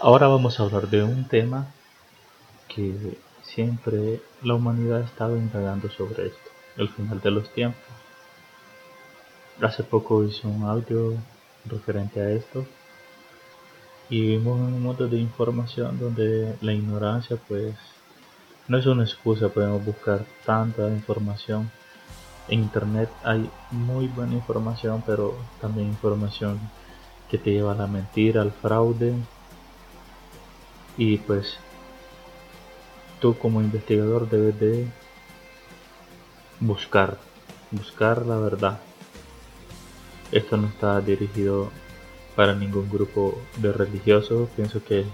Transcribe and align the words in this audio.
Ahora 0.00 0.26
vamos 0.26 0.58
a 0.58 0.64
hablar 0.64 0.88
de 0.88 1.04
un 1.04 1.24
tema 1.28 1.68
que 2.68 3.16
siempre 3.42 4.20
la 4.42 4.54
humanidad 4.54 5.00
ha 5.00 5.04
estado 5.04 5.36
indagando 5.36 5.88
sobre 5.88 6.26
esto, 6.26 6.50
el 6.76 6.88
final 6.88 7.20
de 7.20 7.30
los 7.30 7.48
tiempos. 7.54 7.80
Hace 9.62 9.84
poco 9.84 10.24
hice 10.24 10.48
un 10.48 10.64
audio 10.64 11.14
referente 11.66 12.20
a 12.20 12.30
esto 12.30 12.66
y 14.10 14.36
vimos 14.36 14.58
un 14.58 14.82
montón 14.82 15.10
de 15.10 15.18
información 15.18 15.98
donde 15.98 16.56
la 16.60 16.72
ignorancia 16.72 17.36
pues 17.48 17.74
no 18.66 18.78
es 18.78 18.86
una 18.86 19.04
excusa, 19.04 19.48
podemos 19.48 19.84
buscar 19.84 20.24
tanta 20.44 20.88
información. 20.88 21.70
En 22.48 22.60
internet 22.60 23.08
hay 23.22 23.48
muy 23.70 24.08
buena 24.08 24.34
información, 24.34 25.02
pero 25.06 25.36
también 25.60 25.86
información 25.86 26.58
que 27.30 27.38
te 27.38 27.52
lleva 27.52 27.72
a 27.72 27.76
la 27.76 27.86
mentira, 27.86 28.42
al 28.42 28.50
fraude. 28.50 29.14
Y 30.96 31.18
pues 31.18 31.56
tú 33.20 33.36
como 33.36 33.60
investigador 33.60 34.28
debes 34.28 34.58
de 34.60 34.86
buscar, 36.60 37.18
buscar 37.70 38.26
la 38.26 38.38
verdad. 38.38 38.80
Esto 40.32 40.56
no 40.56 40.68
está 40.68 41.00
dirigido 41.00 41.70
para 42.36 42.54
ningún 42.54 42.90
grupo 42.90 43.40
de 43.56 43.72
religiosos. 43.72 44.48
Pienso 44.56 44.82
que 44.84 45.04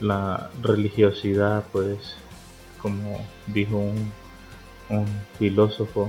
la 0.00 0.50
religiosidad 0.62 1.64
pues 1.72 2.16
como 2.86 3.18
dijo 3.48 3.78
un, 3.78 4.12
filósofo, 5.38 6.08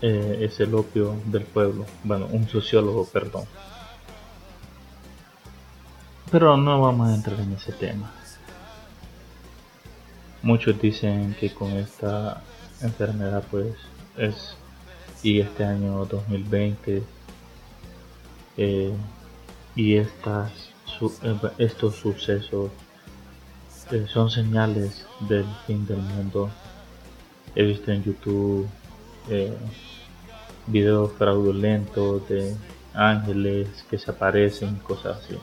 eh, 0.00 0.38
es 0.40 0.58
el 0.60 0.74
opio 0.74 1.14
del 1.26 1.44
pueblo. 1.44 1.84
Bueno, 2.02 2.26
un 2.32 2.48
sociólogo, 2.48 3.04
perdón. 3.06 3.44
Pero 6.38 6.54
no 6.58 6.82
vamos 6.82 7.08
a 7.08 7.14
entrar 7.14 7.40
en 7.40 7.54
ese 7.54 7.72
tema. 7.72 8.12
Muchos 10.42 10.78
dicen 10.78 11.34
que 11.40 11.54
con 11.54 11.70
esta 11.70 12.42
enfermedad 12.82 13.42
pues 13.50 13.74
es 14.18 14.54
y 15.22 15.40
este 15.40 15.64
año 15.64 16.04
2020 16.04 17.02
eh, 18.58 18.92
y 19.76 19.96
estas, 19.96 20.52
eh, 21.22 21.36
estos 21.56 21.96
sucesos 21.96 22.70
son 24.12 24.30
señales 24.30 25.06
del 25.20 25.46
fin 25.66 25.86
del 25.86 26.02
mundo. 26.02 26.50
He 27.54 27.62
visto 27.62 27.90
en 27.92 28.04
YouTube 28.04 28.68
eh, 29.30 29.56
videos 30.66 31.12
fraudulentos 31.12 32.28
de 32.28 32.54
ángeles 32.92 33.86
que 33.88 33.96
se 33.96 34.10
aparecen, 34.10 34.76
cosas 34.80 35.16
así. 35.24 35.38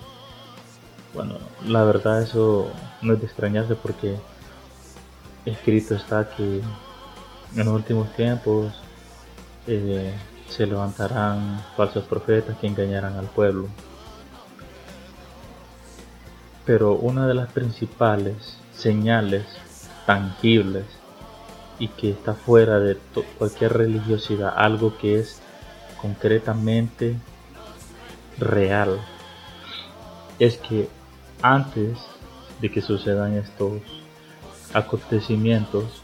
Bueno, 1.14 1.38
la 1.66 1.84
verdad 1.84 2.24
eso 2.24 2.72
no 3.02 3.14
es 3.14 3.20
de 3.20 3.26
extrañarse 3.28 3.76
porque 3.76 4.18
escrito 5.46 5.94
está 5.94 6.30
que 6.30 6.62
en 7.56 7.66
los 7.66 7.68
últimos 7.68 8.12
tiempos 8.16 8.74
eh, 9.68 10.12
se 10.50 10.66
levantarán 10.66 11.64
falsos 11.78 12.06
profetas 12.06 12.58
que 12.58 12.68
engañarán 12.68 13.16
al 13.16 13.28
pueblo. 13.28 13.68
Pero 16.66 16.94
una 16.94 17.28
de 17.28 17.36
las 17.36 17.52
principales 17.52 18.58
señales 18.76 19.46
tangibles 20.08 20.86
y 21.78 21.90
que 21.90 22.12
está 22.12 22.34
fuera 22.34 22.80
de 22.80 22.98
cualquier 23.38 23.74
religiosidad, 23.74 24.54
algo 24.56 24.98
que 24.98 25.20
es 25.20 25.42
concretamente 26.02 27.16
real, 28.40 29.00
es 30.40 30.58
que 30.58 30.90
antes 31.44 32.00
de 32.60 32.72
que 32.72 32.82
sucedan 32.82 33.36
estos 33.36 33.82
acontecimientos, 34.74 36.02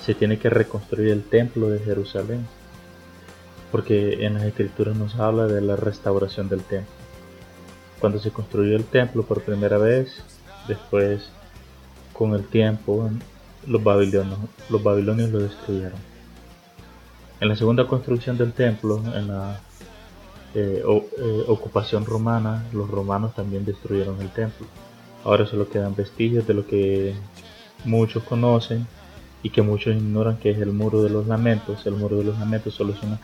se 0.00 0.14
tiene 0.14 0.38
que 0.38 0.50
reconstruir 0.50 1.10
el 1.10 1.24
templo 1.24 1.68
de 1.68 1.80
Jerusalén, 1.80 2.46
porque 3.72 4.24
en 4.24 4.34
las 4.34 4.44
escrituras 4.44 4.96
nos 4.96 5.16
habla 5.16 5.46
de 5.48 5.60
la 5.60 5.74
restauración 5.74 6.48
del 6.48 6.62
templo 6.62 7.02
cuando 8.02 8.18
se 8.18 8.32
construyó 8.32 8.74
el 8.74 8.84
templo 8.84 9.22
por 9.22 9.42
primera 9.42 9.78
vez, 9.78 10.24
después 10.66 11.30
con 12.12 12.34
el 12.34 12.44
tiempo 12.48 13.08
los 13.64 13.80
babilonios, 13.84 15.30
lo 15.30 15.38
destruyeron. 15.38 16.00
En 17.38 17.48
la 17.48 17.54
segunda 17.54 17.86
construcción 17.86 18.36
del 18.36 18.54
templo, 18.54 19.00
en 19.14 19.28
la 19.28 19.60
eh, 20.54 20.82
eh, 20.84 21.44
ocupación 21.48 22.04
romana, 22.04 22.66
los 22.72 22.90
romanos 22.90 23.34
también 23.34 23.64
destruyeron 23.64 24.20
el 24.20 24.30
templo. 24.30 24.66
Ahora 25.24 25.46
solo 25.46 25.68
quedan 25.68 25.94
vestigios 25.94 26.46
de 26.46 26.54
lo 26.54 26.66
que 26.66 27.14
muchos 27.84 28.22
conocen 28.24 28.86
y 29.42 29.50
que 29.50 29.62
muchos 29.62 29.96
ignoran 29.96 30.36
que 30.36 30.50
es 30.50 30.58
el 30.58 30.72
muro 30.72 31.02
de 31.02 31.10
los 31.10 31.26
lamentos. 31.26 31.86
El 31.86 31.94
muro 31.94 32.18
de 32.18 32.24
los 32.24 32.38
lamentos 32.38 32.74
solo 32.74 32.92
es 32.92 33.02
una 33.02 33.18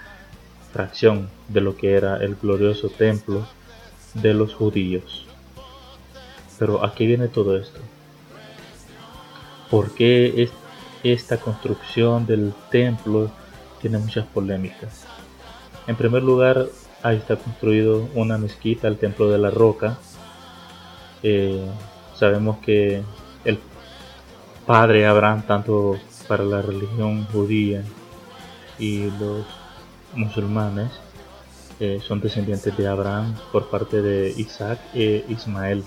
fracción 0.73 1.29
de 1.49 1.61
lo 1.61 1.77
que 1.77 1.95
era 1.95 2.17
el 2.17 2.37
glorioso 2.37 2.89
templo 2.89 3.47
de 4.15 4.35
los 4.35 4.55
judíos. 4.55 5.27
Pero 6.59 6.85
aquí 6.85 7.07
viene 7.07 7.29
todo 7.29 7.57
esto. 7.57 7.81
¿Por 9.71 9.93
qué 9.93 10.49
esta 11.03 11.37
construcción 11.37 12.27
del 12.27 12.55
templo 12.71 13.31
tiene 13.81 13.99
muchas 13.99 14.27
polémicas? 14.27 15.05
En 15.87 15.95
primer 15.97 16.23
lugar, 16.23 16.67
ahí 17.03 17.17
está 17.17 17.37
construido 17.37 18.09
una 18.15 18.39
mezquita, 18.39 18.89
el 18.89 18.99
templo 18.99 19.29
de 19.31 19.39
la 19.39 19.51
roca. 19.51 19.99
Eh, 21.23 21.67
sabemos 22.15 22.59
que 22.59 23.03
el 23.45 23.59
padre 24.67 25.07
Abraham, 25.07 25.43
tanto 25.47 25.99
para 26.27 26.45
la 26.45 26.63
religión 26.63 27.27
judía 27.33 27.83
y 28.79 29.11
los 29.19 29.47
musulmanes, 30.15 30.91
eh, 31.81 32.01
son 32.07 32.21
descendientes 32.21 32.77
de 32.77 32.89
Abraham 32.89 33.37
por 33.53 33.71
parte 33.71 34.03
de 34.03 34.35
Isaac 34.37 34.81
e 34.95 35.25
Ismael, 35.29 35.85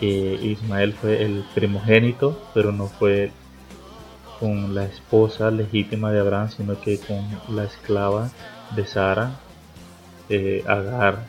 que 0.00 0.06
Ismael 0.06 0.92
fue 0.92 1.22
el 1.22 1.44
primogénito, 1.54 2.40
pero 2.52 2.72
no 2.72 2.86
fue 2.86 3.30
con 4.40 4.74
la 4.74 4.84
esposa 4.84 5.50
legítima 5.50 6.12
de 6.12 6.20
Abraham, 6.20 6.50
sino 6.50 6.80
que 6.80 6.98
con 6.98 7.24
la 7.54 7.64
esclava 7.64 8.30
de 8.74 8.86
Sara, 8.86 9.40
eh, 10.28 10.64
Agar. 10.66 11.24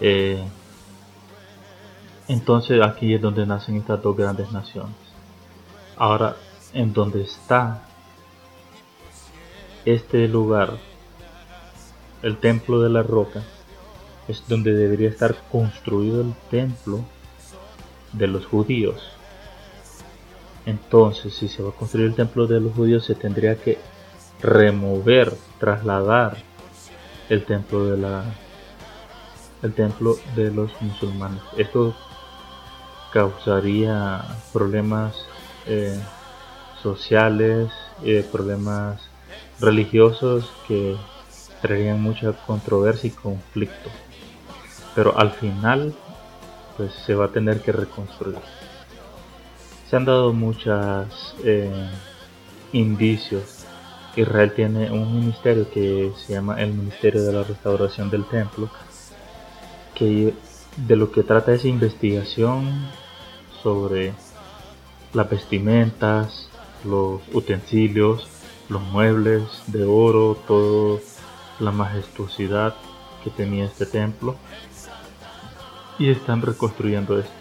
Eh, 0.00 0.42
entonces 2.28 2.80
aquí 2.82 3.14
es 3.14 3.20
donde 3.20 3.46
nacen 3.46 3.76
estas 3.76 4.02
dos 4.02 4.16
grandes 4.16 4.50
naciones. 4.52 4.94
Ahora, 5.96 6.36
en 6.72 6.92
donde 6.92 7.22
está 7.22 7.82
este 9.84 10.26
lugar 10.28 10.78
el 12.22 12.38
templo 12.38 12.80
de 12.80 12.88
la 12.88 13.02
roca, 13.02 13.42
es 14.28 14.42
donde 14.48 14.72
debería 14.72 15.10
estar 15.10 15.36
construido 15.52 16.22
el 16.22 16.34
templo 16.50 17.04
de 18.12 18.26
los 18.26 18.46
judíos. 18.46 19.10
Entonces, 20.64 21.34
si 21.34 21.48
se 21.48 21.62
va 21.62 21.68
a 21.68 21.72
construir 21.72 22.06
el 22.06 22.14
templo 22.14 22.46
de 22.46 22.60
los 22.60 22.72
judíos, 22.72 23.04
se 23.04 23.14
tendría 23.14 23.56
que 23.56 23.78
remover, 24.40 25.34
trasladar 25.60 26.38
el 27.28 27.44
templo 27.44 27.86
de 27.86 27.96
la 27.96 28.24
el 29.62 29.72
templo 29.72 30.16
de 30.36 30.50
los 30.50 30.70
musulmanes. 30.82 31.40
Esto 31.56 31.94
causaría 33.12 34.22
problemas 34.52 35.14
eh, 35.66 35.98
sociales, 36.82 37.70
eh, 38.04 38.26
problemas 38.30 39.00
religiosos 39.60 40.52
que 40.68 40.96
traerían 41.62 42.02
mucha 42.02 42.32
controversia 42.46 43.08
y 43.08 43.12
conflicto. 43.12 43.88
Pero 44.94 45.18
al 45.18 45.30
final, 45.30 45.94
pues 46.76 46.92
se 47.06 47.14
va 47.14 47.26
a 47.26 47.28
tener 47.28 47.62
que 47.62 47.72
reconstruir. 47.72 48.36
Se 49.88 49.96
han 49.96 50.04
dado 50.04 50.32
muchos 50.32 51.34
eh, 51.42 51.88
indicios. 52.72 53.63
Israel 54.16 54.52
tiene 54.54 54.90
un 54.90 55.12
ministerio 55.20 55.68
que 55.70 56.12
se 56.16 56.34
llama 56.34 56.60
el 56.60 56.72
Ministerio 56.72 57.22
de 57.22 57.32
la 57.32 57.42
Restauración 57.42 58.10
del 58.10 58.24
Templo, 58.26 58.70
que 59.94 60.34
de 60.76 60.96
lo 60.96 61.10
que 61.10 61.22
trata 61.22 61.52
es 61.52 61.64
investigación 61.64 62.88
sobre 63.62 64.12
las 65.12 65.28
vestimentas, 65.30 66.48
los 66.84 67.22
utensilios, 67.32 68.28
los 68.68 68.82
muebles 68.82 69.42
de 69.66 69.84
oro, 69.84 70.36
todo 70.46 71.00
la 71.60 71.70
majestuosidad 71.70 72.74
que 73.22 73.30
tenía 73.30 73.64
este 73.64 73.86
templo 73.86 74.36
y 75.98 76.10
están 76.10 76.42
reconstruyendo 76.42 77.18
esto. 77.18 77.32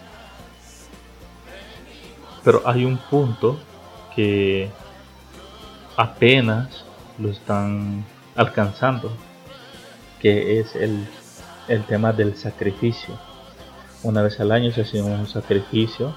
Pero 2.44 2.62
hay 2.66 2.86
un 2.86 2.98
punto 2.98 3.58
que 4.16 4.70
apenas 5.98 6.86
lo 7.18 7.30
están 7.30 8.06
alcanzando, 8.36 9.12
que 10.20 10.60
es 10.60 10.76
el 10.76 11.08
el 11.68 11.84
tema 11.84 12.12
del 12.12 12.36
sacrificio. 12.36 13.18
Una 14.04 14.22
vez 14.22 14.40
al 14.40 14.52
año 14.52 14.72
se 14.72 14.82
hacía 14.82 15.04
un 15.04 15.28
sacrificio 15.28 16.16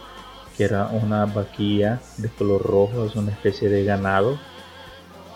que 0.57 0.65
era 0.65 0.87
una 0.87 1.27
vaquilla 1.27 2.01
de 2.17 2.29
color 2.31 2.63
rojo, 2.63 3.05
es 3.05 3.15
una 3.15 3.31
especie 3.31 3.69
de 3.69 3.85
ganado 3.85 4.39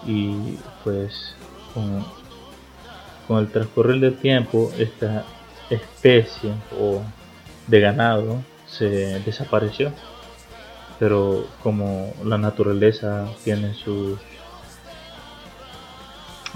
y 0.06 0.56
pues 0.82 1.34
con, 1.75 2.04
con 3.28 3.38
el 3.38 3.48
transcurrir 3.52 4.00
del 4.00 4.16
tiempo 4.16 4.72
esta 4.78 5.25
especie 5.69 6.52
o 6.81 7.02
de 7.66 7.81
ganado 7.81 8.43
se 8.66 9.20
desapareció 9.20 9.93
pero 10.98 11.46
como 11.62 12.14
la 12.25 12.38
naturaleza 12.38 13.26
tiene 13.44 13.75
sus 13.75 14.19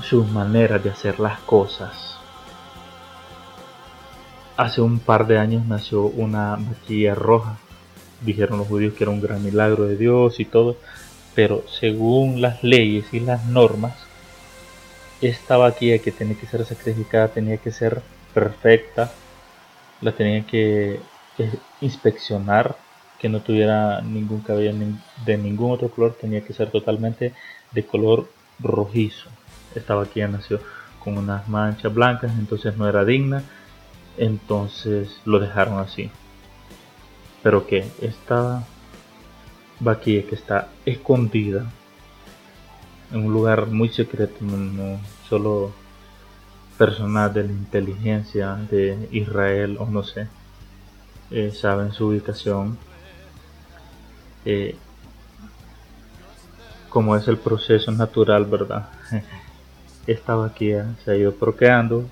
sus 0.08 0.28
maneras 0.28 0.82
de 0.82 0.90
hacer 0.90 1.20
las 1.20 1.40
cosas 1.40 2.18
hace 4.56 4.80
un 4.80 4.98
par 4.98 5.26
de 5.26 5.38
años 5.38 5.66
nació 5.66 6.02
una 6.04 6.56
vaquilla 6.56 7.14
roja 7.14 7.58
dijeron 8.20 8.58
los 8.58 8.68
judíos 8.68 8.94
que 8.94 9.04
era 9.04 9.10
un 9.10 9.20
gran 9.20 9.42
milagro 9.42 9.84
de 9.84 9.96
Dios 9.96 10.40
y 10.40 10.44
todo 10.44 10.76
pero 11.34 11.64
según 11.80 12.40
las 12.40 12.62
leyes 12.62 13.12
y 13.12 13.20
las 13.20 13.44
normas 13.46 13.94
esta 15.20 15.56
vaquilla 15.56 15.98
que 15.98 16.12
tenía 16.12 16.38
que 16.38 16.46
ser 16.46 16.64
sacrificada 16.64 17.28
tenía 17.28 17.56
que 17.56 17.72
ser 17.72 18.02
perfecta 18.32 19.10
la 20.00 20.12
tenía 20.12 20.46
que 20.46 21.00
inspeccionar 21.80 22.76
que 23.18 23.28
no 23.30 23.40
tuviera 23.40 24.02
ningún 24.02 24.40
cabello 24.40 24.74
de 25.24 25.38
ningún 25.38 25.72
otro 25.72 25.88
color, 25.88 26.14
tenía 26.20 26.44
que 26.44 26.52
ser 26.52 26.70
totalmente 26.70 27.32
de 27.72 27.86
color 27.86 28.28
rojizo. 28.60 29.30
Esta 29.74 29.94
vaquilla 29.94 30.28
nació 30.28 30.60
con 30.98 31.18
unas 31.18 31.48
manchas 31.48 31.92
blancas, 31.92 32.32
entonces 32.38 32.76
no 32.76 32.88
era 32.88 33.04
digna, 33.04 33.42
entonces 34.16 35.20
lo 35.24 35.38
dejaron 35.38 35.78
así. 35.78 36.10
Pero 37.42 37.66
que 37.66 37.86
esta 38.00 38.64
vaquilla 39.80 40.26
que 40.26 40.34
está 40.34 40.68
escondida 40.86 41.66
en 43.12 43.26
un 43.26 43.32
lugar 43.32 43.66
muy 43.66 43.90
secreto, 43.90 44.36
no 44.40 44.98
solo 45.28 45.72
personal 46.78 47.32
de 47.32 47.44
la 47.44 47.52
inteligencia 47.52 48.54
de 48.70 49.08
Israel 49.12 49.76
o 49.78 49.86
no 49.86 50.02
sé, 50.02 50.28
eh, 51.30 51.52
saben 51.52 51.92
su 51.92 52.08
ubicación 52.08 52.78
eh, 54.44 54.76
como 56.88 57.16
es 57.16 57.26
el 57.28 57.38
proceso 57.38 57.90
natural, 57.90 58.44
¿verdad? 58.44 58.88
Esta 60.06 60.34
vaquilla 60.34 60.94
se 61.04 61.12
ha 61.12 61.16
ido 61.16 61.34
procreando 61.34 62.04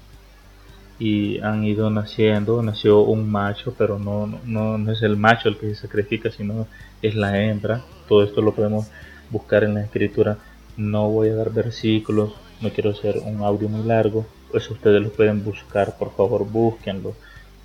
y 0.98 1.40
han 1.40 1.64
ido 1.64 1.90
naciendo, 1.90 2.62
nació 2.62 3.00
un 3.00 3.30
macho, 3.30 3.74
pero 3.76 3.98
no, 3.98 4.26
no, 4.44 4.78
no 4.78 4.92
es 4.92 5.02
el 5.02 5.16
macho 5.16 5.48
el 5.48 5.58
que 5.58 5.74
se 5.74 5.82
sacrifica, 5.82 6.30
sino 6.30 6.66
es 7.02 7.14
la 7.14 7.42
hembra. 7.42 7.82
Todo 8.08 8.22
esto 8.24 8.40
lo 8.40 8.54
podemos 8.54 8.88
buscar 9.30 9.64
en 9.64 9.74
la 9.74 9.82
escritura. 9.82 10.38
No 10.76 11.08
voy 11.10 11.28
a 11.28 11.34
dar 11.34 11.52
versículos, 11.52 12.34
no 12.60 12.70
quiero 12.70 12.90
hacer 12.90 13.18
un 13.18 13.42
audio 13.42 13.68
muy 13.68 13.86
largo, 13.86 14.26
eso 14.54 14.74
ustedes 14.74 15.02
lo 15.02 15.10
pueden 15.10 15.44
buscar, 15.44 15.98
por 15.98 16.14
favor 16.14 16.46
búsquenlo, 16.48 17.14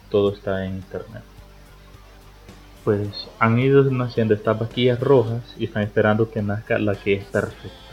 todo 0.09 0.33
está 0.33 0.65
en 0.65 0.75
internet 0.75 1.24
pues 2.88 3.27
han 3.38 3.59
ido 3.59 3.83
naciendo 3.83 4.33
estas 4.33 4.57
vaquillas 4.57 4.97
rojas 5.01 5.41
y 5.59 5.65
están 5.65 5.83
esperando 5.83 6.31
que 6.31 6.41
nazca 6.41 6.79
la 6.79 6.95
que 6.95 7.15
es 7.15 7.25
perfecta. 7.25 7.87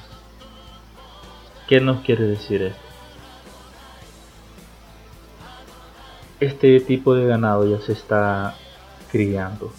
¿Qué 1.66 1.81
nos 1.81 2.02
quiere 2.02 2.25
decir 2.25 2.61
esto? 2.61 2.78
Este 6.38 6.78
tipo 6.81 7.14
de 7.14 7.26
ganado 7.26 7.66
ya 7.66 7.82
se 7.82 7.93
está 7.93 8.55
criando. 9.11 9.72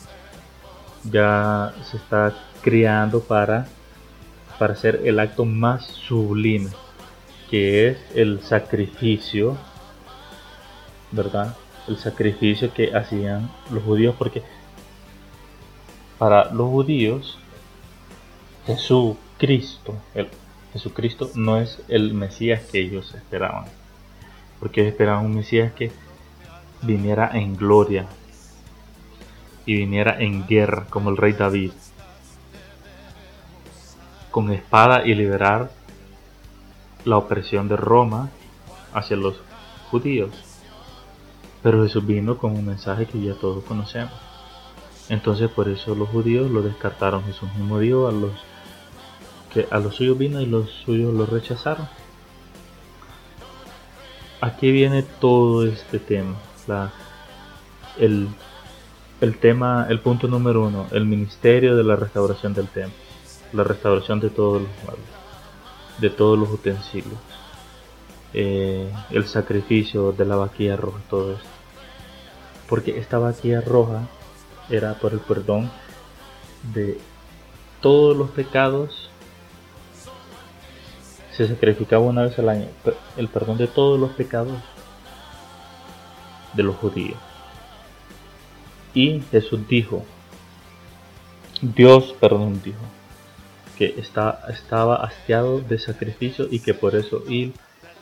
Ya 1.04 1.76
se 1.84 1.98
está 1.98 2.34
criando 2.64 3.20
para, 3.20 3.68
para 4.58 4.74
hacer 4.74 5.02
el 5.06 5.20
acto 5.20 5.46
más 5.46 5.86
sublime, 5.86 6.72
que 7.52 7.90
es 7.90 7.98
el 8.16 8.42
sacrificio, 8.42 9.56
¿verdad? 11.12 11.56
El 11.88 11.98
sacrificio 11.98 12.74
que 12.74 12.96
hacían 12.96 13.52
los 13.70 13.84
judíos 13.84 14.16
porque 14.18 14.42
para 16.18 16.46
los 16.52 16.68
judíos, 16.72 17.38
Jesucristo, 18.66 19.94
el, 20.16 20.30
Jesucristo 20.76 21.32
no 21.36 21.58
es 21.58 21.82
el 21.88 22.14
Mesías 22.14 22.64
que 22.70 22.80
ellos 22.80 23.16
esperaban, 23.16 23.66
porque 24.60 24.88
esperaban 24.88 25.26
un 25.26 25.36
Mesías 25.36 25.74
que 25.74 25.92
viniera 26.82 27.32
en 27.34 27.56
gloria 27.56 28.08
y 29.66 29.76
viniera 29.76 30.20
en 30.20 30.46
guerra 30.46 30.86
como 30.90 31.10
el 31.10 31.18
rey 31.18 31.34
David, 31.34 31.72
con 34.30 34.52
espada 34.52 35.06
y 35.08 35.16
liberar 35.16 35.72
la 37.06 37.18
opresión 37.18 37.68
de 37.70 37.78
Roma 37.78 38.30
hacia 38.94 39.16
los 39.16 39.42
judíos. 39.90 40.32
Pero 41.64 41.82
Jesús 41.84 42.06
vino 42.06 42.38
con 42.38 42.52
un 42.52 42.66
mensaje 42.66 43.06
que 43.06 43.22
ya 43.22 43.34
todos 43.34 43.64
conocemos 43.64 44.26
entonces 45.10 45.50
por 45.52 45.70
eso 45.70 45.94
los 45.94 46.10
judíos 46.10 46.50
lo 46.50 46.62
descartaron. 46.62 47.24
Jesús 47.24 47.54
mismo 47.54 47.80
dijo 47.80 48.08
a 48.08 48.12
los 48.12 48.32
a 49.72 49.80
los 49.80 49.96
suyos 49.96 50.18
vino 50.18 50.42
y 50.42 50.46
los 50.46 50.70
suyos 50.86 51.14
lo 51.14 51.26
rechazaron. 51.26 51.88
Aquí 54.42 54.72
viene 54.72 55.04
todo 55.04 55.66
este 55.66 56.00
tema. 56.00 56.36
el, 57.98 58.28
el 59.22 59.38
tema, 59.38 59.88
el 59.90 60.00
punto 60.00 60.28
número 60.28 60.66
uno, 60.66 60.88
el 60.92 61.06
ministerio 61.06 61.76
de 61.76 61.84
la 61.84 61.96
restauración 61.96 62.54
del 62.54 62.68
templo, 62.68 62.98
la 63.54 63.64
restauración 63.64 64.20
de 64.20 64.30
todos 64.30 64.62
los 64.62 64.72
muebles, 64.84 65.06
de 66.00 66.10
todos 66.10 66.38
los 66.38 66.50
utensilios, 66.50 67.18
eh, 68.34 68.92
el 69.12 69.26
sacrificio 69.26 70.12
de 70.12 70.26
la 70.26 70.36
vaquilla 70.36 70.76
roja, 70.76 71.00
todo 71.10 71.34
esto. 71.34 71.48
Porque 72.68 73.00
esta 73.00 73.18
vaquilla 73.18 73.62
roja 73.62 74.02
era 74.70 74.96
por 74.96 75.14
el 75.14 75.20
perdón 75.20 75.72
de 76.74 76.98
todos 77.82 78.18
los 78.18 78.32
pecados. 78.32 79.05
Se 81.36 81.48
sacrificaba 81.48 82.04
una 82.04 82.24
vez 82.24 82.38
al 82.40 82.50
año 82.50 82.68
el 83.18 83.28
perdón 83.28 83.58
de 83.58 83.68
todos 83.68 84.00
los 84.00 84.12
pecados 84.12 84.58
de 86.54 86.64
los 86.64 86.76
judíos. 86.78 87.18
Y 88.94 89.22
Jesús 89.32 89.68
dijo, 89.68 90.06
Dios, 91.62 92.16
perdón, 92.20 92.62
dijo, 92.64 92.80
que 93.78 93.96
estaba 93.98 94.96
hastiado 94.96 95.60
de 95.60 95.78
sacrificio 95.80 96.48
y 96.50 96.60
que 96.60 96.74
por 96.74 96.96
eso 96.96 97.24
él, 97.28 97.54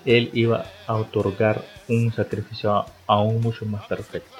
él 0.06 0.30
iba 0.34 0.66
a 0.86 0.96
otorgar 0.96 1.64
un 1.88 2.14
sacrificio 2.14 2.86
aún 3.08 3.42
mucho 3.42 3.66
más 3.66 3.88
perfecto 3.88 4.38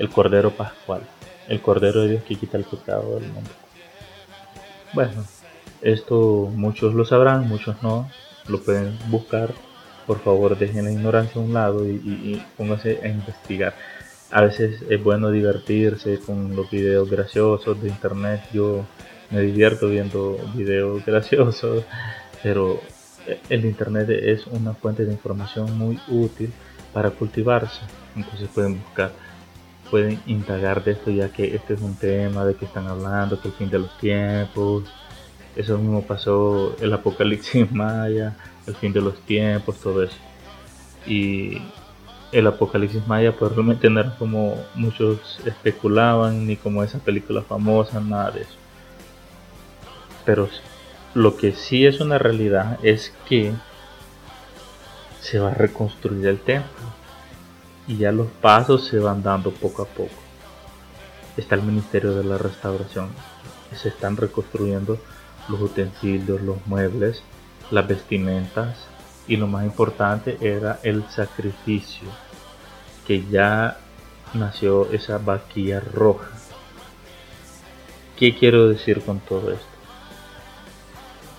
el 0.00 0.08
Cordero 0.08 0.50
Pascual, 0.50 1.02
el 1.46 1.60
Cordero 1.60 2.00
de 2.00 2.08
Dios 2.08 2.24
que 2.24 2.34
quita 2.34 2.56
el 2.56 2.64
pecado 2.64 3.20
del 3.20 3.30
mundo. 3.30 3.50
Bueno, 4.94 5.24
esto 5.82 6.50
muchos 6.54 6.94
lo 6.94 7.04
sabrán, 7.04 7.48
muchos 7.48 7.82
no, 7.82 8.10
lo 8.48 8.60
pueden 8.60 8.98
buscar. 9.08 9.52
Por 10.06 10.20
favor, 10.20 10.58
dejen 10.58 10.84
la 10.84 10.92
ignorancia 10.92 11.40
a 11.40 11.44
un 11.44 11.52
lado 11.52 11.86
y, 11.86 12.42
pónganse 12.56 13.00
a 13.02 13.08
investigar. 13.08 13.74
A 14.30 14.42
veces 14.42 14.82
es 14.88 15.02
bueno 15.02 15.30
divertirse 15.30 16.18
con 16.18 16.54
los 16.56 16.70
videos 16.70 17.10
graciosos 17.10 17.80
de 17.82 17.88
internet. 17.88 18.42
Yo 18.52 18.84
me 19.30 19.40
divierto 19.40 19.88
viendo 19.88 20.38
videos 20.54 21.04
graciosos, 21.06 21.84
pero 22.42 22.80
el 23.48 23.64
internet 23.64 24.10
es 24.10 24.46
una 24.46 24.74
fuente 24.74 25.04
de 25.04 25.12
información 25.12 25.76
muy 25.78 25.98
útil 26.08 26.52
para 26.92 27.10
cultivarse. 27.10 27.80
Entonces 28.16 28.48
pueden 28.52 28.80
buscar 28.80 29.12
pueden 29.90 30.20
indagar 30.26 30.84
de 30.84 30.92
esto 30.92 31.10
ya 31.10 31.30
que 31.30 31.54
este 31.54 31.74
es 31.74 31.80
un 31.80 31.96
tema 31.96 32.44
de 32.44 32.54
que 32.54 32.64
están 32.64 32.86
hablando, 32.86 33.40
que 33.40 33.48
el 33.48 33.54
fin 33.54 33.70
de 33.70 33.80
los 33.80 33.98
tiempos, 33.98 34.84
eso 35.60 35.78
mismo 35.78 36.02
pasó 36.02 36.74
el 36.80 36.92
apocalipsis 36.92 37.70
maya, 37.72 38.36
el 38.66 38.74
fin 38.74 38.92
de 38.92 39.00
los 39.00 39.20
tiempos, 39.20 39.76
todo 39.76 40.02
eso. 40.02 40.16
Y 41.06 41.60
el 42.32 42.46
apocalipsis 42.46 43.06
maya 43.06 43.36
pues 43.36 43.52
realmente 43.52 43.90
no 43.90 44.00
era 44.00 44.16
como 44.16 44.56
muchos 44.74 45.40
especulaban, 45.44 46.46
ni 46.46 46.56
como 46.56 46.82
esa 46.82 46.98
película 46.98 47.42
famosa, 47.42 48.00
nada 48.00 48.30
de 48.30 48.42
eso. 48.42 48.54
Pero 50.24 50.48
lo 51.14 51.36
que 51.36 51.52
sí 51.52 51.86
es 51.86 52.00
una 52.00 52.18
realidad 52.18 52.78
es 52.82 53.12
que 53.28 53.52
se 55.20 55.38
va 55.38 55.50
a 55.50 55.54
reconstruir 55.54 56.26
el 56.26 56.38
templo 56.38 56.86
y 57.86 57.98
ya 57.98 58.12
los 58.12 58.28
pasos 58.28 58.86
se 58.86 58.98
van 58.98 59.22
dando 59.22 59.50
poco 59.50 59.82
a 59.82 59.86
poco. 59.86 60.14
Está 61.36 61.54
el 61.54 61.62
Ministerio 61.62 62.14
de 62.14 62.24
la 62.24 62.38
Restauración. 62.38 63.08
Se 63.74 63.88
están 63.88 64.16
reconstruyendo 64.16 64.98
los 65.48 65.60
utensilios, 65.60 66.40
los 66.42 66.64
muebles, 66.66 67.22
las 67.70 67.86
vestimentas 67.86 68.76
y 69.26 69.36
lo 69.36 69.46
más 69.46 69.64
importante 69.64 70.38
era 70.40 70.80
el 70.82 71.04
sacrificio 71.08 72.08
que 73.06 73.24
ya 73.30 73.78
nació 74.34 74.90
esa 74.92 75.18
vaquilla 75.18 75.80
roja. 75.80 76.30
¿Qué 78.16 78.36
quiero 78.36 78.68
decir 78.68 79.02
con 79.02 79.20
todo 79.20 79.52
esto? 79.52 79.66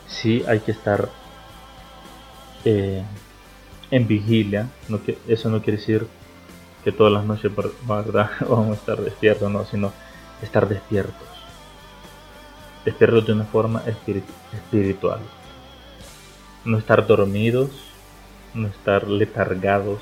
Sí 0.08 0.44
hay 0.48 0.60
que 0.60 0.72
estar 0.72 1.10
eh, 2.66 3.04
en 3.92 4.08
vigilia, 4.08 4.68
eso 5.28 5.50
no 5.50 5.62
quiere 5.62 5.80
decir 5.80 6.08
que 6.84 6.92
todas 6.92 7.14
las 7.14 7.26
noches 7.26 7.52
vamos 7.86 8.70
a 8.70 8.74
estar 8.74 9.00
despiertos, 9.02 9.52
no, 9.52 9.66
sino 9.66 9.92
estar 10.42 10.68
despiertos. 10.68 11.31
Despiertos 12.86 13.28
de 13.28 13.34
una 13.34 13.46
forma 13.46 13.84
espiritual. 13.86 15.20
No 16.66 16.78
estar 16.78 17.06
dormidos, 17.06 17.70
no 18.54 18.68
estar 18.68 19.08
letargados, 19.08 20.02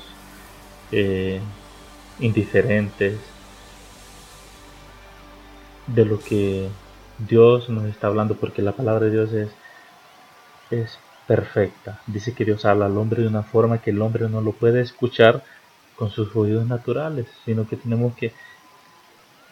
eh, 0.92 1.40
indiferentes 2.18 3.18
de 5.86 6.04
lo 6.04 6.18
que 6.20 6.68
Dios 7.18 7.68
nos 7.68 7.84
está 7.84 8.06
hablando, 8.06 8.34
porque 8.34 8.62
la 8.62 8.72
palabra 8.72 9.06
de 9.06 9.10
Dios 9.10 9.32
es, 9.32 9.50
es 10.70 10.98
perfecta. 11.26 12.00
Dice 12.06 12.34
que 12.34 12.44
Dios 12.44 12.64
habla 12.64 12.86
al 12.86 12.96
hombre 12.96 13.22
de 13.22 13.28
una 13.28 13.42
forma 13.42 13.78
que 13.78 13.90
el 13.90 14.02
hombre 14.02 14.28
no 14.28 14.40
lo 14.40 14.52
puede 14.52 14.80
escuchar 14.80 15.42
con 15.96 16.10
sus 16.10 16.34
oídos 16.34 16.66
naturales, 16.66 17.26
sino 17.44 17.68
que 17.68 17.76
tenemos 17.76 18.14
que 18.14 18.32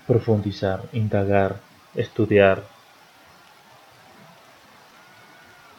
profundizar, 0.06 0.82
indagar, 0.92 1.60
estudiar. 1.94 2.64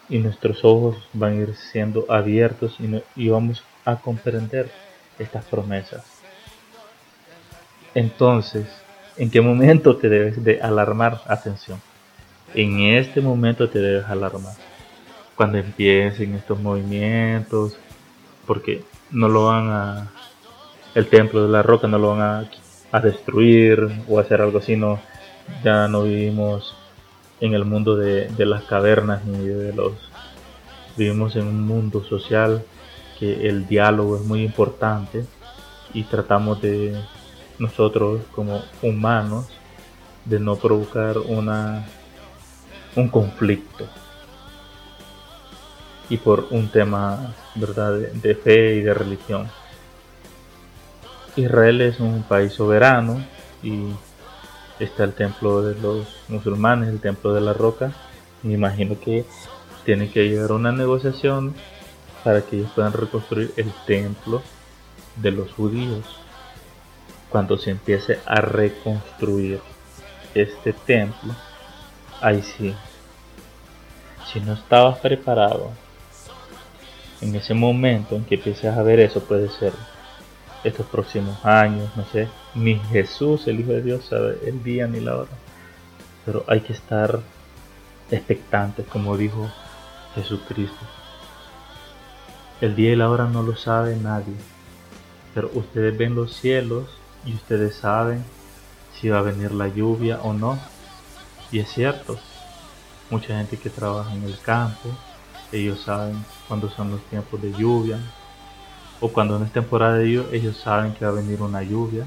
Y 0.09 0.17
nuestros 0.19 0.65
ojos 0.65 0.97
van 1.13 1.33
a 1.33 1.35
ir 1.35 1.55
siendo 1.55 2.05
abiertos 2.09 2.75
y, 3.15 3.29
vamos 3.29 3.63
a 3.85 3.97
comprender 3.97 4.71
estas 5.19 5.45
promesas. 5.45 6.03
Entonces, 7.93 8.67
¿en 9.17 9.29
qué 9.29 9.41
momento 9.41 9.97
te 9.97 10.09
debes 10.09 10.43
de 10.43 10.61
alarmar? 10.61 11.21
Atención. 11.27 11.81
En 12.55 12.79
este 12.79 13.21
momento 13.21 13.69
te 13.69 13.79
debes 13.79 14.05
alarmar 14.05 14.55
cuando 15.39 15.57
empiecen 15.57 16.35
estos 16.35 16.59
movimientos, 16.59 17.77
porque 18.45 18.83
no 19.09 19.29
lo 19.29 19.45
van 19.45 19.69
a, 19.69 20.11
el 20.95 21.07
templo 21.07 21.43
de 21.43 21.47
la 21.47 21.63
roca 21.63 21.87
no 21.87 21.97
lo 21.97 22.17
van 22.17 22.49
a, 22.91 22.99
destruir 22.99 23.87
o 24.09 24.19
hacer 24.19 24.41
algo 24.41 24.57
así, 24.57 24.75
no, 24.75 24.99
ya 25.63 25.87
no 25.87 26.03
vivimos 26.03 26.75
en 27.41 27.53
el 27.53 27.65
mundo 27.65 27.95
de, 27.95 28.29
las 28.45 28.63
cavernas 28.63 29.25
ni 29.25 29.47
de 29.47 29.73
los, 29.73 29.93
vivimos 30.97 31.35
en 31.35 31.47
un 31.47 31.65
mundo 31.65 32.03
social 32.03 32.63
que 33.19 33.47
el 33.47 33.67
diálogo 33.67 34.15
es 34.15 34.23
muy 34.23 34.43
importante 34.43 35.25
y 35.93 36.03
tratamos 36.03 36.61
de 36.61 36.99
nosotros 37.57 38.21
como 38.33 38.61
humanos 38.81 39.47
de 40.25 40.39
no 40.39 40.55
provocar 40.55 41.17
una 41.17 41.85
un 42.95 43.07
conflicto 43.07 43.87
y 46.09 46.17
por 46.17 46.47
un 46.49 46.69
tema 46.69 47.33
¿verdad? 47.55 47.93
De, 47.93 48.35
fe 48.35 48.75
y 48.75 48.81
de 48.81 48.93
religión. 48.93 49.49
Israel 51.35 51.81
es 51.81 51.99
un 51.99 52.23
país 52.23 52.53
soberano 52.53 53.23
y 53.61 53.89
está 54.79 55.03
el 55.03 55.13
templo 55.13 55.61
de 55.61 55.79
los 55.79 56.07
musulmanes, 56.27 56.89
el 56.89 56.99
templo 56.99 57.33
de 57.33 57.41
la 57.41 57.53
roca. 57.53 57.91
Me 58.43 58.53
imagino 58.53 58.99
que 58.99 59.25
tiene 59.85 60.09
que 60.09 60.27
llegar 60.27 60.51
una 60.51 60.71
negociación 60.71 61.53
para 62.23 62.41
que 62.41 62.57
ellos 62.57 62.71
puedan 62.75 62.93
reconstruir 62.93 63.53
el 63.57 63.71
templo 63.85 64.41
de 65.15 65.31
los 65.31 65.51
judíos. 65.53 66.05
Cuando 67.29 67.57
se 67.57 67.71
empiece 67.71 68.19
a 68.25 68.41
reconstruir 68.41 69.61
este 70.33 70.73
templo, 70.73 71.35
ahí 72.21 72.41
sí. 72.41 72.73
Si 74.31 74.39
no 74.39 74.53
estabas 74.53 74.99
preparado 74.99 75.71
en 77.21 77.35
ese 77.35 77.53
momento 77.53 78.15
en 78.15 78.25
que 78.25 78.35
empieces 78.35 78.75
a 78.75 78.83
ver 78.83 78.99
eso, 78.99 79.21
puede 79.21 79.49
ser 79.49 79.73
estos 80.63 80.85
próximos 80.87 81.43
años, 81.45 81.89
no 81.95 82.05
sé, 82.05 82.27
ni 82.55 82.75
Jesús, 82.75 83.47
el 83.47 83.59
Hijo 83.61 83.71
de 83.71 83.81
Dios, 83.81 84.05
sabe 84.05 84.39
el 84.45 84.63
día 84.63 84.87
ni 84.87 84.99
la 84.99 85.17
hora. 85.17 85.29
Pero 86.25 86.43
hay 86.47 86.61
que 86.61 86.73
estar 86.73 87.19
expectantes, 88.11 88.85
como 88.87 89.17
dijo 89.17 89.49
Jesucristo. 90.15 90.85
El 92.61 92.75
día 92.75 92.91
y 92.91 92.95
la 92.95 93.09
hora 93.09 93.25
no 93.25 93.41
lo 93.41 93.55
sabe 93.55 93.95
nadie, 93.95 94.35
pero 95.33 95.49
ustedes 95.53 95.97
ven 95.97 96.15
los 96.15 96.35
cielos 96.35 96.89
y 97.25 97.33
ustedes 97.33 97.75
saben 97.75 98.23
si 98.99 99.07
va 99.07 99.19
a 99.19 99.23
venir 99.23 99.53
la 99.53 99.69
lluvia 99.69 100.19
o 100.23 100.33
no. 100.33 100.59
Y 101.51 101.59
es 101.59 101.69
cierto, 101.69 102.19
mucha 103.09 103.37
gente 103.37 103.57
que 103.57 103.69
trabaja 103.69 104.13
en 104.13 104.23
el 104.23 104.37
campo, 104.39 104.89
ellos 105.51 105.81
saben 105.81 106.23
cuándo 106.47 106.69
son 106.69 106.91
los 106.91 107.01
tiempos 107.05 107.41
de 107.41 107.53
lluvia 107.53 107.99
o 109.01 109.09
cuando 109.09 109.39
no 109.39 109.45
es 109.45 109.51
temporada 109.51 109.97
de 109.97 110.11
lluvia, 110.11 110.37
ellos 110.37 110.57
saben 110.57 110.93
que 110.93 111.05
va 111.05 111.11
a 111.11 111.15
venir 111.15 111.41
una 111.41 111.63
lluvia 111.63 112.05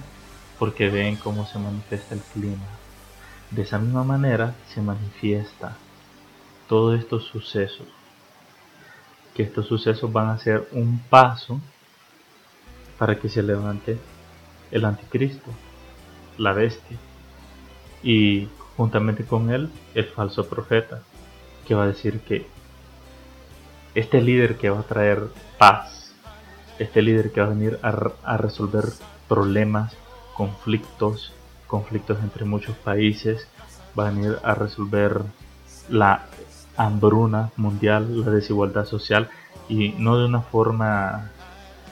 porque 0.59 0.91
ven 0.91 1.17
cómo 1.17 1.47
se 1.47 1.59
manifiesta 1.59 2.15
el 2.15 2.21
clima. 2.21 2.67
De 3.51 3.63
esa 3.63 3.79
misma 3.79 4.05
manera 4.05 4.55
se 4.73 4.81
manifiesta 4.81 5.77
todos 6.69 6.99
estos 6.99 7.25
sucesos, 7.25 7.87
que 9.35 9.43
estos 9.43 9.67
sucesos 9.67 10.13
van 10.13 10.29
a 10.29 10.39
ser 10.39 10.69
un 10.73 10.99
paso 11.11 11.61
para 12.99 13.19
que 13.19 13.29
se 13.29 13.43
levante 13.43 13.99
el 14.71 14.85
anticristo, 14.85 15.51
la 16.39 16.53
bestia, 16.53 16.97
y 18.03 18.49
juntamente 18.77 19.25
con 19.25 19.51
él 19.51 19.71
el 19.95 20.07
falso 20.07 20.49
profeta, 20.49 21.03
que 21.67 21.75
va 21.75 21.85
a 21.85 21.89
decir 21.89 22.21
que 22.21 22.47
este 23.95 24.21
líder 24.23 24.57
que 24.57 24.71
va 24.71 24.81
a 24.81 24.85
traer 24.85 25.29
paz, 25.59 26.02
este 26.79 27.03
líder 27.03 27.33
que 27.33 27.41
va 27.41 27.47
a 27.47 27.51
venir 27.51 27.79
a, 27.83 28.37
resolver 28.37 28.85
problemas, 29.29 29.97
conflictos, 30.35 31.33
conflictos 31.67 32.19
entre 32.23 32.45
muchos 32.45 32.77
países, 32.77 33.47
va 33.99 34.09
a 34.09 34.11
venir 34.11 34.39
a 34.43 34.55
resolver 34.55 35.23
la 35.89 36.27
hambruna 36.77 37.51
mundial, 37.57 38.25
la 38.25 38.31
desigualdad 38.31 38.87
social 38.87 39.29
y 39.69 39.91
no 39.91 40.19
de 40.19 40.27
una 40.27 40.41
forma 40.41 41.31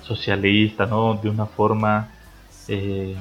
socialista, 0.02 0.86
no 0.86 1.14
de 1.22 1.28
una 1.28 1.46
forma 1.46 2.08
eh, 2.68 3.16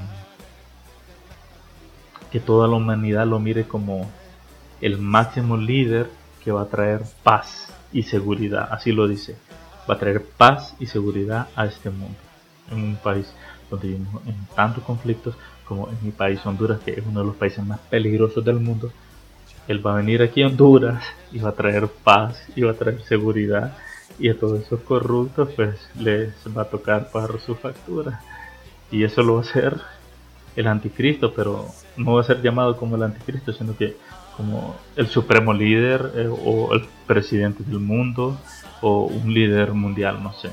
que 2.31 2.39
toda 2.39 2.67
la 2.67 2.75
humanidad 2.75 3.25
lo 3.25 3.39
mire 3.39 3.67
como 3.67 4.09
el 4.81 4.97
máximo 4.97 5.57
líder 5.57 6.09
que 6.43 6.51
va 6.51 6.61
a 6.61 6.67
traer 6.67 7.01
paz 7.23 7.67
y 7.91 8.03
seguridad, 8.03 8.69
así 8.71 8.91
lo 8.91 9.07
dice. 9.07 9.37
Va 9.89 9.95
a 9.95 9.99
traer 9.99 10.23
paz 10.23 10.75
y 10.79 10.85
seguridad 10.85 11.47
a 11.55 11.65
este 11.65 11.89
mundo. 11.89 12.17
En 12.71 12.83
un 12.83 12.95
país 12.97 13.33
donde 13.69 13.87
vivimos 13.87 14.21
en 14.27 14.35
tantos 14.55 14.83
conflictos 14.83 15.35
como 15.65 15.89
en 15.89 15.97
mi 16.03 16.11
país 16.11 16.43
Honduras, 16.45 16.79
que 16.79 16.91
es 16.91 17.05
uno 17.05 17.21
de 17.21 17.27
los 17.27 17.35
países 17.35 17.63
más 17.65 17.79
peligrosos 17.79 18.43
del 18.43 18.59
mundo. 18.59 18.91
Él 19.67 19.85
va 19.85 19.93
a 19.93 19.97
venir 19.97 20.21
aquí 20.21 20.41
a 20.41 20.47
Honduras 20.47 21.03
y 21.31 21.39
va 21.39 21.49
a 21.49 21.53
traer 21.53 21.87
paz 21.87 22.43
y 22.55 22.61
va 22.61 22.71
a 22.71 22.75
traer 22.75 23.01
seguridad. 23.03 23.77
Y 24.17 24.29
a 24.29 24.37
todos 24.37 24.61
esos 24.61 24.81
corruptos 24.81 25.49
pues 25.55 25.75
les 25.95 26.33
va 26.55 26.63
a 26.63 26.69
tocar 26.69 27.11
pagar 27.11 27.39
su 27.39 27.55
factura. 27.55 28.21
Y 28.91 29.03
eso 29.03 29.21
lo 29.21 29.35
va 29.35 29.41
a 29.41 29.43
hacer 29.43 29.79
el 30.55 30.67
anticristo, 30.67 31.33
pero 31.33 31.67
no 31.95 32.15
va 32.15 32.21
a 32.21 32.25
ser 32.25 32.41
llamado 32.41 32.75
como 32.75 32.95
el 32.95 33.03
anticristo, 33.03 33.53
sino 33.53 33.77
que 33.77 33.95
como 34.39 34.73
el 34.95 35.07
supremo 35.07 35.51
líder 35.51 36.13
eh, 36.15 36.29
o 36.29 36.73
el 36.73 36.85
presidente 37.05 37.61
del 37.61 37.79
mundo 37.79 38.37
o 38.79 39.03
un 39.03 39.33
líder 39.33 39.73
mundial, 39.73 40.23
no 40.23 40.31
sé. 40.31 40.49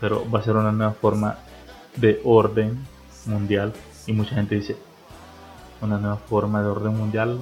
Pero 0.00 0.24
va 0.30 0.38
a 0.38 0.42
ser 0.42 0.56
una 0.56 0.72
nueva 0.72 0.94
forma 0.94 1.36
de 1.96 2.22
orden 2.24 2.82
mundial 3.26 3.74
y 4.06 4.14
mucha 4.14 4.36
gente 4.36 4.54
dice 4.54 4.74
una 5.82 5.98
nueva 5.98 6.16
forma 6.16 6.62
de 6.62 6.68
orden 6.68 6.96
mundial 6.96 7.38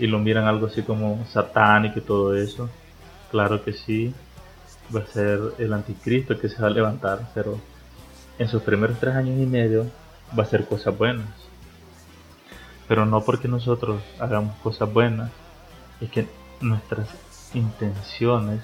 y 0.00 0.08
lo 0.08 0.18
miran 0.18 0.46
algo 0.46 0.66
así 0.66 0.82
como 0.82 1.24
satánico 1.26 2.00
y 2.00 2.02
todo 2.02 2.34
eso. 2.34 2.68
Claro 3.30 3.62
que 3.62 3.74
sí, 3.74 4.12
va 4.92 5.02
a 5.02 5.06
ser 5.06 5.38
el 5.58 5.72
anticristo 5.72 6.36
que 6.36 6.48
se 6.48 6.60
va 6.60 6.66
a 6.66 6.70
levantar, 6.70 7.30
pero 7.32 7.60
en 8.40 8.48
sus 8.48 8.60
primeros 8.60 8.98
tres 8.98 9.14
años 9.14 9.38
y 9.38 9.46
medio 9.46 9.86
va 10.36 10.42
a 10.42 10.46
ser 10.46 10.66
cosas 10.66 10.98
buenas 10.98 11.41
pero 12.92 13.06
no 13.06 13.22
porque 13.22 13.48
nosotros 13.48 14.02
hagamos 14.20 14.54
cosas 14.58 14.92
buenas, 14.92 15.30
es 16.02 16.10
que 16.10 16.28
nuestras 16.60 17.08
intenciones 17.54 18.62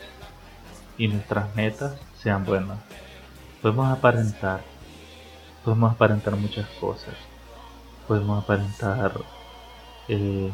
y 0.98 1.08
nuestras 1.08 1.56
metas 1.56 1.94
sean 2.18 2.44
buenas. 2.44 2.78
Podemos 3.62 3.90
aparentar, 3.90 4.60
podemos 5.64 5.94
aparentar 5.94 6.36
muchas 6.36 6.68
cosas, 6.78 7.14
podemos 8.06 8.44
aparentar 8.44 9.12
eh, 10.08 10.52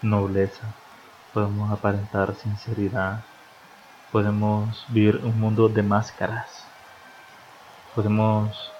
nobleza, 0.00 0.72
podemos 1.34 1.72
aparentar 1.72 2.36
sinceridad, 2.36 3.24
podemos 4.12 4.86
vivir 4.86 5.16
un 5.24 5.40
mundo 5.40 5.68
de 5.68 5.82
máscaras, 5.82 6.64
podemos 7.96 8.70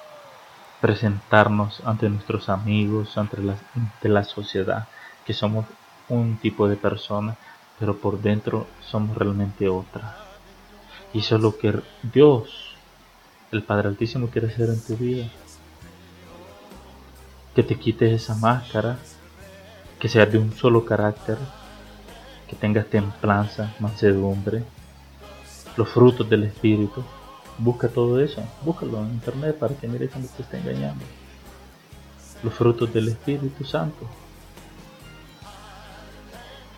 presentarnos 0.80 1.82
ante 1.85 2.08
nuestros 2.08 2.49
amigos, 2.49 3.18
ante 3.18 3.42
la, 3.42 3.56
ante 3.75 4.08
la 4.08 4.25
sociedad, 4.25 4.87
que 5.25 5.35
somos 5.35 5.66
un 6.08 6.37
tipo 6.38 6.68
de 6.68 6.76
persona, 6.76 7.37
pero 7.78 7.97
por 7.97 8.20
dentro 8.20 8.66
somos 8.80 9.16
realmente 9.16 9.68
otra. 9.68 10.16
Y 11.12 11.20
eso 11.20 11.37
es 11.37 11.42
lo 11.42 11.56
que 11.56 11.80
Dios, 12.02 12.76
el 13.50 13.62
Padre 13.62 13.88
Altísimo, 13.88 14.28
quiere 14.28 14.49
hacer 14.49 14.68
en 14.68 14.80
tu 14.80 14.97
vida. 14.97 15.26
Que 17.54 17.62
te 17.62 17.76
quites 17.76 18.12
esa 18.12 18.35
máscara, 18.35 18.99
que 19.99 20.08
seas 20.08 20.30
de 20.30 20.38
un 20.38 20.52
solo 20.52 20.85
carácter, 20.85 21.38
que 22.47 22.56
tengas 22.56 22.87
templanza, 22.87 23.75
mansedumbre, 23.80 24.64
los 25.76 25.88
frutos 25.88 26.28
del 26.28 26.44
Espíritu. 26.44 27.04
Busca 27.58 27.88
todo 27.88 28.20
eso, 28.20 28.42
búscalo 28.64 28.98
en 29.02 29.10
internet 29.10 29.58
para 29.58 29.74
que 29.74 29.88
mires 29.88 30.14
no 30.16 30.26
te 30.28 30.42
está 30.42 30.58
engañando. 30.58 31.04
Los 32.42 32.54
frutos 32.54 32.92
del 32.94 33.08
Espíritu 33.08 33.64
Santo. 33.64 34.06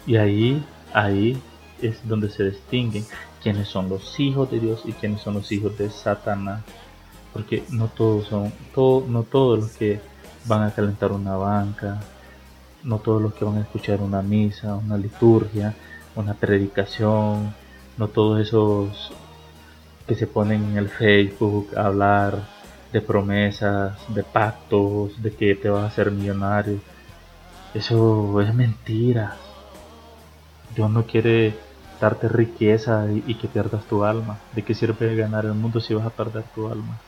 Y 0.07 0.17
ahí, 0.17 0.65
ahí 0.95 1.41
es 1.83 2.07
donde 2.09 2.31
se 2.31 2.45
distinguen 2.45 3.05
quiénes 3.43 3.69
son 3.69 3.91
los 3.91 4.19
hijos 4.19 4.51
de 4.51 4.59
Dios 4.59 4.83
y 4.87 4.93
quiénes 4.93 5.21
son 5.21 5.35
los 5.35 5.53
hijos 5.53 5.77
de 5.77 5.91
Satanás. 5.91 6.63
Porque 7.35 7.63
no 7.69 7.89
todos 7.89 8.27
son, 8.29 8.53
no 8.75 9.23
todos 9.23 9.59
los 9.61 9.71
que 9.73 10.01
van 10.47 10.63
a 10.63 10.75
calentar 10.75 11.13
una 11.13 11.37
banca, 11.37 12.01
no 12.83 12.99
todos 12.99 13.21
los 13.21 13.35
que 13.35 13.45
van 13.45 13.59
a 13.59 13.61
escuchar 13.61 14.01
una 14.01 14.23
misa, 14.23 14.75
una 14.75 14.97
liturgia, 14.97 15.75
una 16.17 16.35
predicación, 16.35 17.55
no 17.99 18.09
todos 18.09 18.41
esos 18.41 19.13
que 20.11 20.17
se 20.17 20.27
ponen 20.27 20.65
en 20.65 20.77
el 20.77 20.89
Facebook 20.89 21.69
a 21.77 21.87
hablar 21.87 22.43
de 22.93 23.01
promesas, 23.01 23.97
de 24.09 24.25
pactos, 24.25 25.23
de 25.23 25.33
que 25.33 25.55
te 25.55 25.71
vas 25.71 25.85
a 25.85 25.87
hacer 25.87 26.11
millonario. 26.11 26.81
Eso 27.75 28.41
es 28.41 28.53
mentira. 28.53 29.37
Dios 30.75 30.91
no 30.91 31.07
quiere 31.07 31.55
darte 32.01 32.29
riqueza 32.29 33.07
y, 33.25 33.35
que 33.35 33.47
pierdas 33.47 33.85
tu 33.85 34.03
alma. 34.03 34.41
¿De 34.53 34.65
qué 34.65 34.75
sirve 34.75 35.15
ganar 35.15 35.45
el 35.45 35.55
mundo 35.55 35.81
si 35.81 35.95
vas 35.95 36.07
a 36.07 36.11
perder 36.11 36.43
tu 36.57 36.67
alma? 36.67 36.99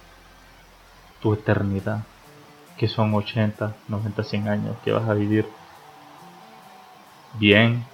Tu 1.21 1.35
eternidad, 1.35 2.05
que 2.77 2.87
son 2.87 3.13
80, 3.13 3.75
90, 3.89 4.23
100 4.23 4.49
años 4.49 4.77
que 4.85 4.93
vas 4.93 5.09
a 5.09 5.15
vivir 5.15 5.49
bien, 7.35 7.85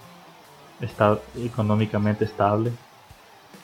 está 0.82 1.18
económicamente 1.38 2.26
estable, 2.26 2.72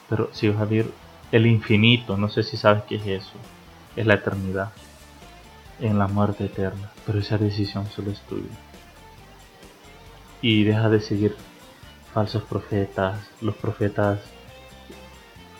pero 0.09 0.29
si 0.33 0.49
vas 0.49 0.59
a 0.59 0.65
vivir 0.65 1.04
el 1.35 1.47
infinito, 1.47 2.15
no 2.15 2.29
sé 2.29 2.43
si 2.43 2.55
sabes 2.55 2.83
qué 2.83 2.95
es 2.95 3.05
eso, 3.07 3.33
es 3.97 4.05
la 4.05 4.13
eternidad, 4.13 4.71
en 5.81 5.99
la 5.99 6.07
muerte 6.07 6.45
eterna, 6.45 6.89
pero 7.05 7.19
esa 7.19 7.37
decisión 7.37 7.87
solo 7.93 8.11
es 8.11 8.21
tuya. 8.21 8.55
Y 10.41 10.63
deja 10.63 10.87
de 10.87 11.01
seguir 11.01 11.35
falsos 12.13 12.41
profetas, 12.43 13.19
los 13.41 13.53
profetas, 13.55 14.21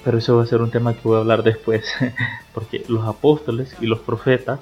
pero 0.06 0.18
eso 0.18 0.38
va 0.38 0.44
a 0.44 0.46
ser 0.46 0.62
un 0.62 0.72
tema 0.72 0.94
que 0.94 1.02
voy 1.04 1.18
a 1.18 1.20
hablar 1.20 1.44
después, 1.44 1.84
porque 2.54 2.86
los 2.88 3.06
apóstoles 3.06 3.76
y 3.82 3.86
los 3.86 4.00
profetas 4.00 4.62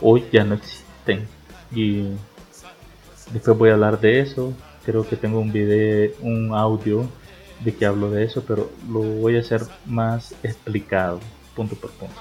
hoy 0.00 0.24
ya 0.32 0.44
no 0.44 0.54
existen. 0.54 1.28
Y 1.72 2.04
después 3.34 3.58
voy 3.58 3.68
a 3.68 3.74
hablar 3.74 4.00
de 4.00 4.20
eso, 4.20 4.54
creo 4.82 5.06
que 5.06 5.16
tengo 5.16 5.40
un 5.40 5.52
video, 5.52 6.10
un 6.22 6.54
audio 6.54 7.06
de 7.64 7.74
que 7.74 7.86
hablo 7.86 8.10
de 8.10 8.24
eso, 8.24 8.42
pero 8.46 8.70
lo 8.88 9.00
voy 9.00 9.36
a 9.36 9.40
hacer 9.40 9.62
más 9.86 10.34
explicado, 10.42 11.20
punto 11.54 11.76
por 11.76 11.90
punto. 11.92 12.20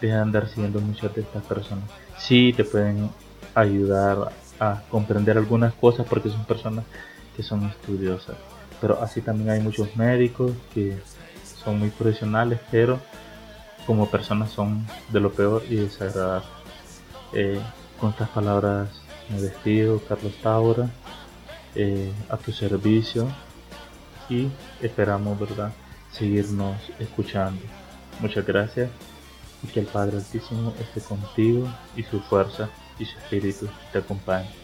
Deja 0.00 0.16
de 0.16 0.20
andar 0.22 0.48
siguiendo 0.48 0.80
muchas 0.80 1.14
de 1.14 1.22
estas 1.22 1.42
personas. 1.44 1.84
Sí 2.18 2.52
te 2.54 2.64
pueden 2.64 3.10
ayudar 3.54 4.32
a 4.58 4.82
comprender 4.90 5.38
algunas 5.38 5.72
cosas 5.74 6.06
porque 6.08 6.28
son 6.28 6.44
personas 6.44 6.84
que 7.36 7.42
son 7.42 7.64
estudiosas. 7.64 8.36
Pero 8.80 9.00
así 9.00 9.20
también 9.20 9.50
hay 9.50 9.60
muchos 9.60 9.96
médicos 9.96 10.52
que 10.74 10.98
son 11.64 11.78
muy 11.78 11.90
profesionales, 11.90 12.58
pero 12.70 12.98
como 13.86 14.10
personas 14.10 14.50
son 14.50 14.86
de 15.10 15.20
lo 15.20 15.32
peor 15.32 15.62
y 15.68 15.76
desagradables. 15.76 16.48
Eh, 17.32 17.60
con 17.98 18.10
estas 18.10 18.28
palabras 18.30 18.90
me 19.30 19.40
despido, 19.40 20.00
Carlos 20.00 20.34
Taura, 20.42 20.90
eh, 21.74 22.12
a 22.28 22.36
tu 22.36 22.52
servicio 22.52 23.28
y 24.32 24.50
esperamos, 24.80 25.38
¿verdad?, 25.38 25.72
seguirnos 26.10 26.76
escuchando. 26.98 27.62
Muchas 28.20 28.46
gracias 28.46 28.90
y 29.62 29.66
que 29.68 29.80
el 29.80 29.86
Padre 29.86 30.18
Altísimo 30.18 30.74
esté 30.80 31.00
contigo 31.00 31.68
y 31.96 32.02
su 32.02 32.20
fuerza 32.20 32.68
y 32.98 33.04
su 33.04 33.18
espíritu 33.18 33.68
te 33.92 33.98
acompañe. 33.98 34.61